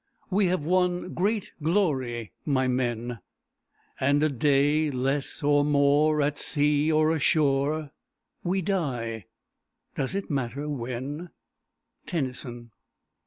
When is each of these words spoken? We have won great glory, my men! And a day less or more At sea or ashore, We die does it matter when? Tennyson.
We 0.31 0.47
have 0.47 0.65
won 0.65 1.13
great 1.13 1.51
glory, 1.61 2.31
my 2.43 2.67
men! 2.67 3.19
And 3.99 4.23
a 4.23 4.29
day 4.29 4.89
less 4.89 5.43
or 5.43 5.63
more 5.63 6.23
At 6.23 6.39
sea 6.39 6.91
or 6.91 7.13
ashore, 7.13 7.91
We 8.43 8.63
die 8.63 9.27
does 9.93 10.15
it 10.15 10.27
matter 10.27 10.67
when? 10.67 11.29
Tennyson. 12.07 12.71